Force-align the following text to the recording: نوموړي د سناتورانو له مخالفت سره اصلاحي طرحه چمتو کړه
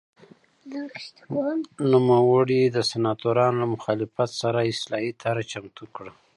نوموړي 1.91 2.61
د 2.75 2.77
سناتورانو 2.91 3.59
له 3.61 3.67
مخالفت 3.75 4.29
سره 4.41 4.59
اصلاحي 4.71 5.11
طرحه 5.21 5.43
چمتو 5.51 5.83
کړه 5.95 6.11